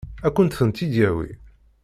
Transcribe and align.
Ad 0.25 0.31
kent-tent-id-yawi? 0.35 1.29